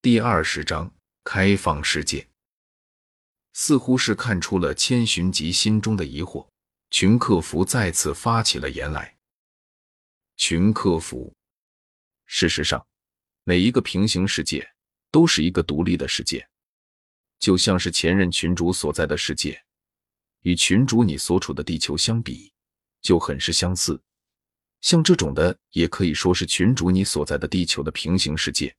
[0.00, 0.94] 第二十章
[1.24, 2.28] 开放世界，
[3.52, 6.46] 似乎是看出了千寻疾心中的疑惑，
[6.88, 9.16] 群客服再次发起了言来。
[10.36, 11.34] 群客服，
[12.26, 12.86] 事实上，
[13.42, 14.70] 每一个平行世界
[15.10, 16.48] 都是一个独立的世界，
[17.40, 19.60] 就像是前任群主所在的世界，
[20.42, 22.52] 与群主你所处的地球相比，
[23.02, 24.00] 就很是相似。
[24.80, 28.72] 像这种的，也可以说是群主你所在的地球的平行世界。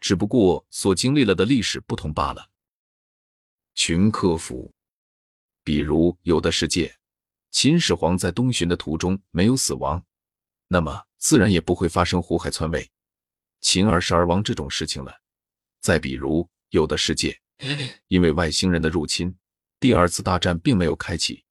[0.00, 2.50] 只不过所经历了的历史不同罢了。
[3.74, 4.72] 群客服，
[5.62, 6.98] 比如有的世界，
[7.50, 10.04] 秦始皇在东巡的途中没有死亡，
[10.68, 12.90] 那么自然也不会发生胡亥篡位、
[13.60, 15.20] 秦二世而亡这种事情了。
[15.80, 17.40] 再比如有的世界，
[18.08, 19.34] 因为外星人的入侵，
[19.78, 21.44] 第二次大战并没有开启，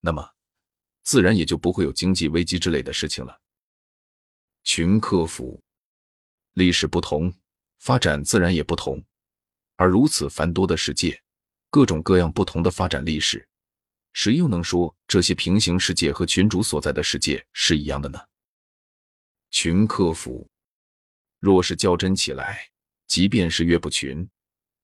[0.00, 0.34] 那么
[1.02, 3.40] 自然也就不会有经济危机之类的事情了。
[4.64, 5.62] 群客服，
[6.54, 7.32] 历史不同。
[7.78, 9.04] 发展自然也不同，
[9.76, 11.22] 而如此繁多的世界，
[11.70, 13.46] 各种各样不同的发展历史，
[14.12, 18.18] 谁又能说这些平行世界和群主所在的世界是一样的呢？
[19.50, 20.48] 群客服，
[21.40, 22.68] 若是较真起来，
[23.06, 24.28] 即便是岳不群、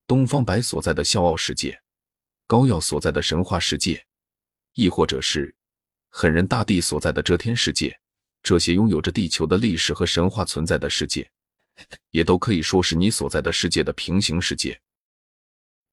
[0.07, 1.81] 东方白所在的笑傲世界，
[2.47, 4.05] 高耀所在的神话世界，
[4.75, 5.55] 亦或者是
[6.11, 7.98] 狠人大帝所在的遮天世界，
[8.42, 11.31] 这些拥有着地球的历史和神话存在的世界。
[12.11, 14.81] 也都可以说是你所在的世界的平行世界。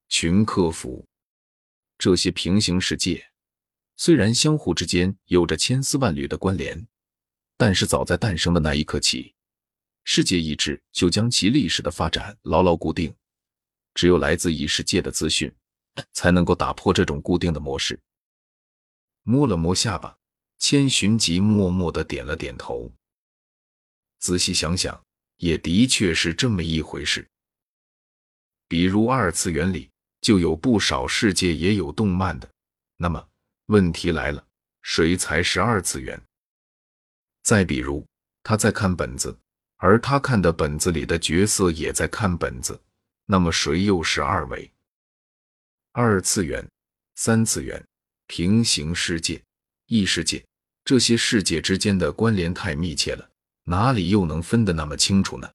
[0.09, 1.05] 群客服，
[1.97, 3.29] 这些平行世界
[3.95, 6.87] 虽然相互之间有着千丝万缕的关联，
[7.57, 9.33] 但是早在诞生的那一刻起，
[10.03, 13.13] 世界意志就将其历史的发展牢牢固定。
[13.93, 15.51] 只有来自异世界的资讯，
[16.13, 17.99] 才能够打破这种固定的模式。
[19.23, 20.17] 摸了摸下巴，
[20.59, 22.93] 千寻疾默默的点了点头。
[24.19, 25.06] 仔细想想。
[25.37, 27.27] 也的确是这么一回事。
[28.67, 29.89] 比如二次元里
[30.21, 32.49] 就有不少世界也有动漫的，
[32.97, 33.27] 那么
[33.67, 34.45] 问题来了，
[34.81, 36.21] 谁才是二次元？
[37.43, 38.05] 再比如
[38.43, 39.37] 他在看本子，
[39.77, 42.79] 而他看的本子里的角色也在看本子，
[43.25, 44.69] 那么谁又是二维？
[45.93, 46.67] 二次元、
[47.15, 47.83] 三次元、
[48.27, 49.41] 平行世界、
[49.85, 50.45] 异世界，
[50.83, 53.26] 这些世界之间的关联太密切了。
[53.69, 55.51] 哪里又能分得那么清楚呢？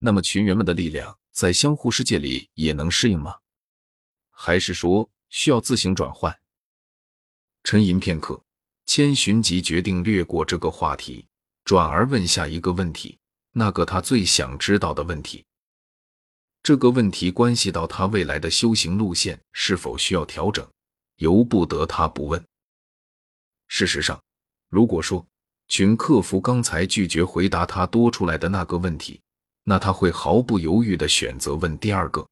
[0.00, 3.36] 那么群员们的力量在相互世界里也能适应吗？
[4.30, 6.36] 还是说需要自行转换？
[7.62, 8.42] 沉吟片刻，
[8.84, 11.24] 千寻疾决定略过这个话题，
[11.64, 13.16] 转而问下一个问题，
[13.52, 15.44] 那个他最想知道的问题。
[16.64, 20.68] 这个问题关系到他未来的修行路线是否需要调整，
[21.18, 22.44] 由不得他不问。
[23.68, 24.20] 事实上，
[24.68, 25.24] 如果说，
[25.68, 29.20] 群客服刚才拒绝回答他多出来的那个问题，
[29.64, 32.26] 那他会毫不犹豫的选择问第二个，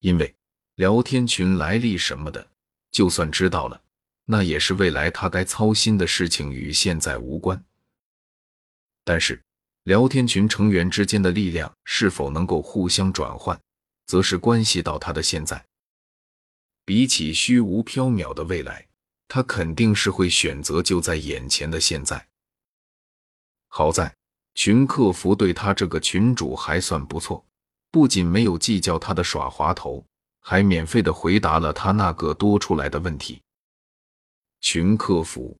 [0.00, 0.34] 因为
[0.74, 2.46] 聊天群来历什么的，
[2.90, 3.80] 就算知道了，
[4.26, 7.64] 那也是未来他该操心的事情，与现在无关。
[9.02, 9.42] 但是
[9.84, 13.58] 聊天群成员之间的力量是否能够互相转换，
[14.06, 15.64] 则是关系到他的现在。
[16.84, 18.89] 比起虚无缥缈的未来。
[19.32, 22.26] 他肯定是会选择就在眼前的现在。
[23.68, 24.16] 好在
[24.54, 27.46] 群客服对他这个群主还算不错，
[27.92, 30.04] 不仅没有计较他的耍滑头，
[30.40, 33.40] 还免费的回答了他那个多出来的问题。
[34.60, 35.56] 群客服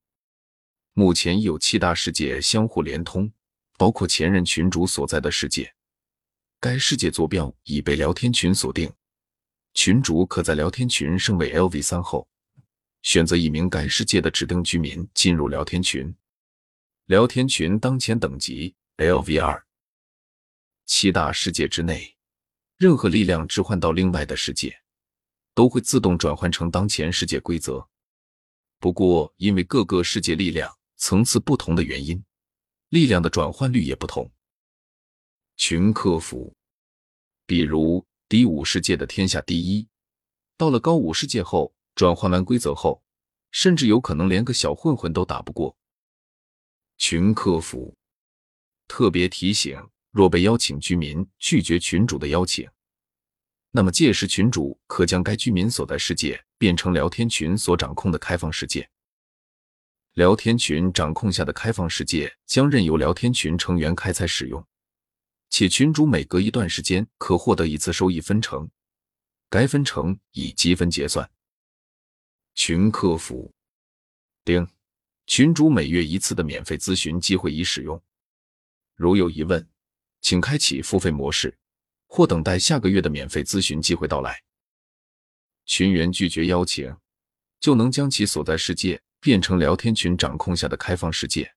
[0.91, 3.31] 目前有七大世界相互连通，
[3.77, 5.73] 包括前任群主所在的世界。
[6.59, 8.91] 该世界坐标已被聊天群锁定，
[9.73, 12.27] 群主可在聊天群升为 LV 三后。
[13.01, 16.15] 选择一名该世界的指定居民进入聊天群，
[17.05, 19.65] 聊天群当前等级 LV 二。
[20.85, 22.15] 七大世界之内，
[22.77, 24.83] 任何力量置换到另外的世界，
[25.55, 27.87] 都会自动转换成当前世界规则。
[28.79, 32.23] 不过，因为各个世界力量层次不同的原因，
[32.89, 34.31] 力量的转换率也不同。
[35.57, 36.55] 群客服，
[37.47, 39.87] 比如低五世界的天下第一，
[40.55, 41.73] 到了高五世界后。
[42.01, 43.03] 转换完规则后，
[43.51, 45.77] 甚至有可能连个小混混都打不过。
[46.97, 47.95] 群客服
[48.87, 52.67] 特别提醒：若被邀请居民拒绝群主的邀请，
[53.69, 58.89] 那么届时群主可将该居民所在世界变成聊天群所掌控的开放世界。
[60.13, 64.65] 聊天群掌控下的开放世界将任由聊天群成员开采使用，
[65.51, 68.67] 且群主每隔一段时间可获得一次收益分成，
[69.51, 71.29] 该分成以积分结算。
[72.53, 73.51] 群客服，
[74.43, 74.67] 丁，
[75.25, 78.01] 群主每月一次的免费咨询机会已使用，
[78.95, 79.67] 如有疑问，
[80.19, 81.57] 请开启付费模式，
[82.07, 84.43] 或等待下个月的免费咨询机会到来。
[85.65, 86.95] 群员拒绝邀请，
[87.59, 91.55] 就能将其所在世界变成聊天群掌控下的开放世界，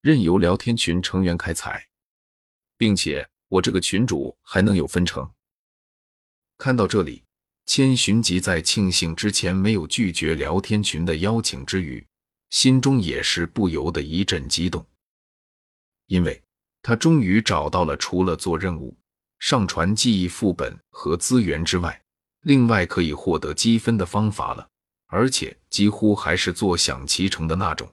[0.00, 1.88] 任由聊天群成员开采，
[2.76, 5.32] 并且我这个群主还能有分成。
[6.58, 7.24] 看到这里，
[7.66, 12.06] 千寻疾在庆幸之前没有拒绝聊天群的邀请之余，
[12.50, 14.86] 心中也是不由得一阵激动，
[16.06, 16.42] 因为
[16.82, 18.96] 他终于找到了除了做任务、
[19.38, 22.00] 上传记忆副本和资源之外，
[22.42, 24.68] 另外可以获得积分的方法了，
[25.06, 27.90] 而且几乎还是坐享其成的那种。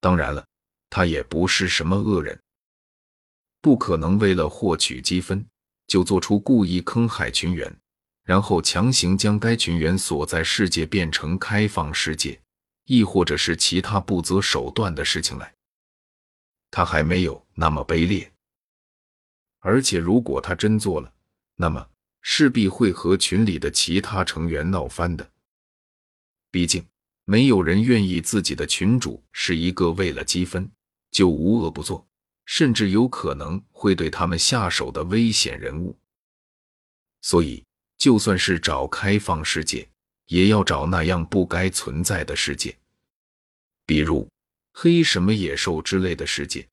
[0.00, 0.46] 当然了，
[0.88, 2.40] 他也不是什么恶人，
[3.60, 5.44] 不可能为了获取积分。
[5.88, 7.74] 就做出故意坑害群员，
[8.28, 12.38] 然后强行将该群员所在世界变成开放世界，
[12.84, 15.54] 亦或者是其他不择手段的事情来。
[16.70, 18.30] 他还没有那么卑劣，
[19.60, 21.10] 而且如果他真做了，
[21.56, 21.88] 那么
[22.20, 25.26] 势必会和群里的其他成员闹翻的。
[26.50, 26.84] 毕竟
[27.24, 30.70] 没有人愿意自己的群主是一个为了积分
[31.10, 32.06] 就无恶不作。
[32.44, 35.98] 甚至有可能会对他们下手的危险人物，
[37.20, 37.62] 所以
[37.98, 39.86] 就算是找开放世界，
[40.26, 42.74] 也要找那样不该存在的世界，
[43.84, 44.26] 比如
[44.72, 46.66] 黑什么野兽之类的世界。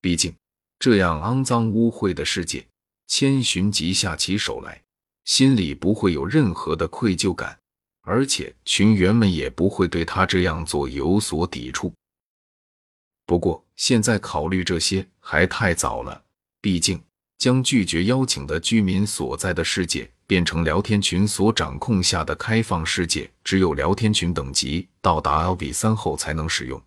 [0.00, 0.34] 毕竟
[0.78, 2.66] 这样肮脏污秽的世界，
[3.06, 4.82] 千寻疾下起手来，
[5.24, 7.58] 心里不会有任何的愧疚感，
[8.02, 11.92] 而且群员们也不会对他这样做有所抵触。
[13.26, 16.24] 不过，现在考虑这些还太早了。
[16.62, 16.98] 毕竟，
[17.38, 26.82] 将拒绝邀请的居民所在的世界变成聊天群所掌控下的开放世界，只有聊天群等级到达 LV 三后才能使用。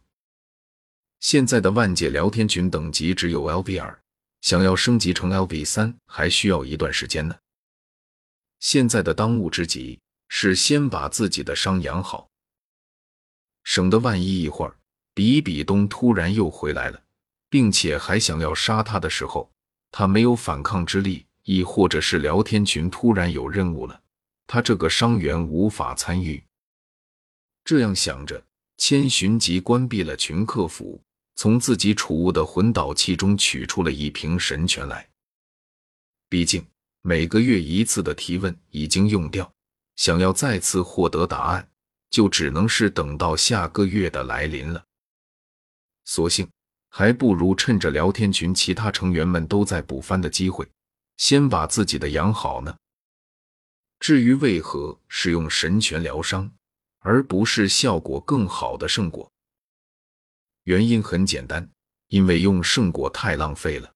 [1.22, 3.98] 现在的万界聊天群等级只有 LV 二，
[4.42, 7.36] 想要升级成 LV 三还需要一段时间呢。
[8.60, 12.30] 现在的当务之急是先把自己的伤养好，
[13.64, 14.76] 省得万一一会儿。
[15.14, 17.02] 比比东突然又回来了，
[17.50, 19.52] 并且还想要杀他的时候，
[19.92, 24.02] 他没有反抗之力，亦或者是聊天群突然有任务了，
[24.48, 26.42] 他这个伤员无法参与。
[27.64, 28.44] 这样想着，
[28.78, 31.02] 千寻疾关闭了群客服，
[31.36, 35.08] 从自己储物的魂导器中取出了一瓶神泉来。
[36.30, 36.66] 毕竟
[37.02, 39.52] 每个月一次的提问已经用掉，
[39.98, 41.70] 想要再次获得答案，
[42.10, 44.84] 就只能是等到下个月的来临了。
[46.06, 46.50] 索性
[46.94, 50.68] 还不如趁着聊天群其他成员们都在补番的机会，
[51.16, 52.76] 先把自己的养好呢。
[53.98, 56.52] 至于为何使用神泉疗伤，
[57.00, 59.32] 而不是效果更好的圣果，
[60.64, 61.70] 原因很简单，
[62.10, 63.90] 因为用圣果太浪费了。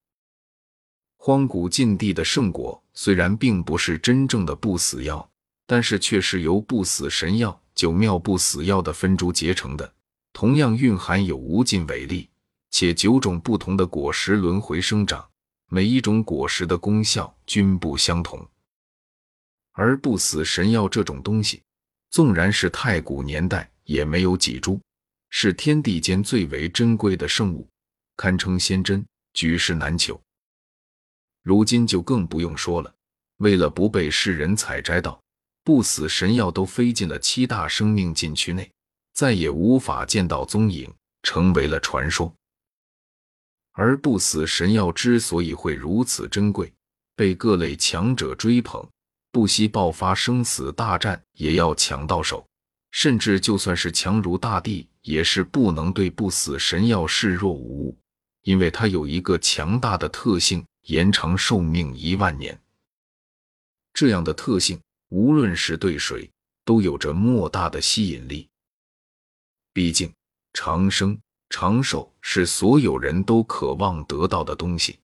[1.18, 5.30] 荒古禁地的圣果虽然并不是真正的不死药，
[5.68, 9.94] 但是却是由不死神药、九妙不死药的分株结成的。
[10.32, 12.30] 同样蕴含有无尽伟力，
[12.78, 15.26] 且九种不同的果实轮回生长，
[15.70, 18.46] 每一种果实的功效均不相同。
[19.72, 21.64] 而不死神药这种东西，
[22.10, 24.78] 纵然是太古年代也没有几株，
[25.30, 27.66] 是天地间最为珍贵的圣物，
[28.18, 30.20] 堪称仙珍，举世难求。
[31.44, 32.94] 如今就更不用说了，
[33.38, 35.18] 为了不被世人采摘到，
[35.64, 38.70] 不死神药都飞进了七大生命禁区内。
[39.14, 42.36] 再也无法见到踪影，成为了传说。
[43.78, 46.72] 而不死神药之所以会如此珍贵，
[47.14, 48.88] 被各类强者追捧，
[49.32, 52.48] 不惜爆发生死大战也要抢到手，
[52.92, 57.98] 甚至就算是强如大地，也是不能对不死神药视若无物，
[58.44, 62.58] 因为它有一个强大的特性：延长寿命一万年。
[63.94, 64.80] 这样的特性，
[65.10, 66.32] 无论是对谁，
[66.64, 68.48] 都有着莫大的吸引力。
[69.74, 70.14] 毕竟，
[70.54, 75.00] 长生长寿是所有人都渴望得到的东西。